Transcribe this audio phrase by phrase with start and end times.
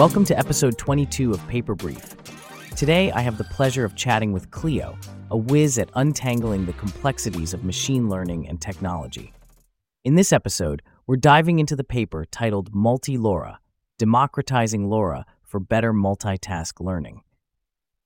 [0.00, 2.16] Welcome to episode 22 of Paper Brief.
[2.74, 4.96] Today, I have the pleasure of chatting with Cleo,
[5.30, 9.34] a whiz at untangling the complexities of machine learning and technology.
[10.02, 13.58] In this episode, we're diving into the paper titled Multi LoRA
[13.98, 17.20] Democratizing LoRA for Better Multitask Learning.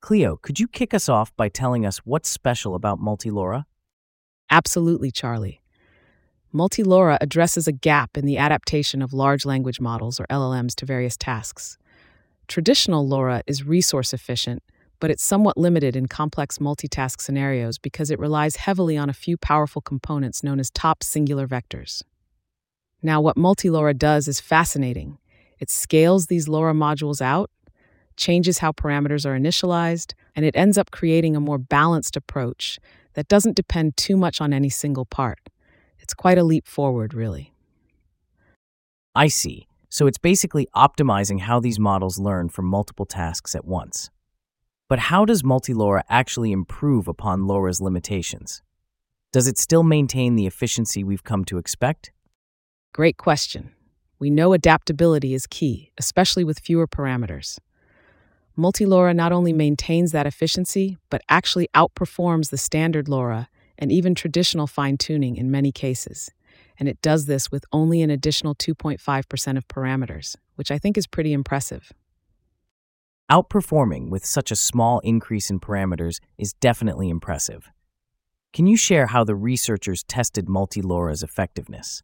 [0.01, 3.67] Cleo, could you kick us off by telling us what's special about Multi LoRA?
[4.51, 5.63] Absolutely, Charlie.
[6.53, 10.87] Multi LoRA addresses a gap in the adaptation of large language models, or LLMs, to
[10.87, 11.79] various tasks.
[12.49, 14.63] Traditional LoRA is resource efficient,
[15.01, 19.37] but it's somewhat limited in complex multitask scenarios because it relies heavily on a few
[19.37, 22.03] powerful components known as top singular vectors.
[23.03, 25.19] Now, what Multi LoRA does is fascinating.
[25.59, 27.51] It scales these LoRA modules out,
[28.17, 32.79] changes how parameters are initialized, and it ends up creating a more balanced approach
[33.15, 35.39] that doesn't depend too much on any single part.
[35.99, 37.53] It's quite a leap forward, really.
[39.15, 39.69] I see.
[39.95, 44.11] So it's basically optimizing how these models learn from multiple tasks at once.
[44.89, 48.61] But how does multi-LoRA actually improve upon LoRA's limitations?
[49.33, 52.11] Does it still maintain the efficiency we've come to expect?
[52.93, 53.71] Great question.
[54.19, 57.61] We know adaptability is key, especially with fewer parameters.
[58.57, 63.47] Multi-LoRA not only maintains that efficiency, but actually outperforms the standard LoRA
[63.79, 66.33] and even traditional fine tuning in many cases.
[66.79, 71.07] And it does this with only an additional 2.5% of parameters, which I think is
[71.07, 71.93] pretty impressive.
[73.31, 77.71] Outperforming with such a small increase in parameters is definitely impressive.
[78.53, 82.03] Can you share how the researchers tested multi-LoRA's effectiveness?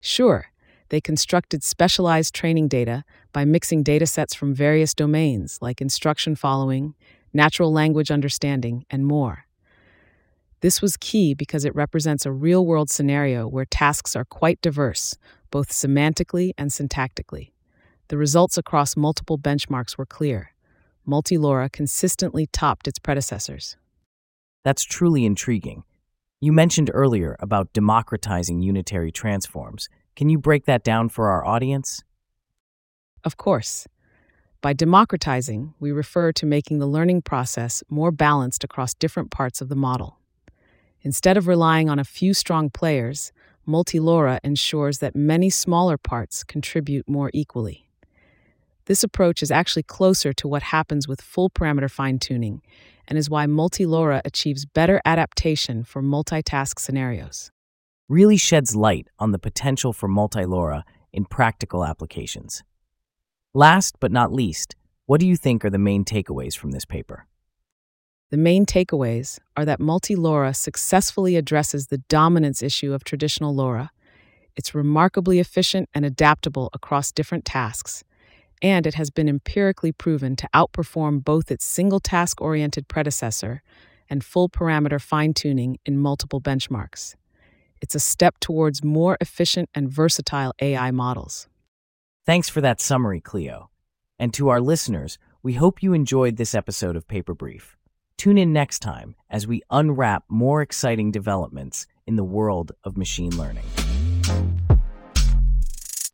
[0.00, 0.46] Sure.
[0.90, 6.94] They constructed specialized training data by mixing datasets from various domains like instruction following,
[7.32, 9.43] natural language understanding, and more.
[10.64, 15.14] This was key because it represents a real world scenario where tasks are quite diverse,
[15.50, 17.50] both semantically and syntactically.
[18.08, 20.54] The results across multiple benchmarks were clear.
[21.04, 23.76] Multi LoRA consistently topped its predecessors.
[24.64, 25.84] That's truly intriguing.
[26.40, 29.90] You mentioned earlier about democratizing unitary transforms.
[30.16, 32.02] Can you break that down for our audience?
[33.22, 33.86] Of course.
[34.62, 39.68] By democratizing, we refer to making the learning process more balanced across different parts of
[39.68, 40.20] the model.
[41.04, 43.30] Instead of relying on a few strong players,
[43.66, 47.90] Multi LoRA ensures that many smaller parts contribute more equally.
[48.86, 52.62] This approach is actually closer to what happens with full parameter fine tuning
[53.06, 57.50] and is why Multi LoRA achieves better adaptation for multitask scenarios.
[58.08, 62.62] Really sheds light on the potential for Multi LoRA in practical applications.
[63.52, 67.26] Last but not least, what do you think are the main takeaways from this paper?
[68.34, 73.90] The main takeaways are that multi LoRA successfully addresses the dominance issue of traditional LoRA.
[74.56, 78.02] It's remarkably efficient and adaptable across different tasks,
[78.60, 83.62] and it has been empirically proven to outperform both its single task oriented predecessor
[84.10, 87.14] and full parameter fine tuning in multiple benchmarks.
[87.80, 91.46] It's a step towards more efficient and versatile AI models.
[92.26, 93.70] Thanks for that summary, Cleo.
[94.18, 97.76] And to our listeners, we hope you enjoyed this episode of Paper Brief.
[98.16, 103.36] Tune in next time as we unwrap more exciting developments in the world of machine
[103.36, 103.64] learning.